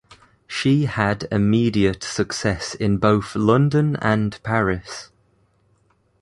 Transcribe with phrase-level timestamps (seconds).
[0.47, 5.11] She had immediate success in both London and Paris.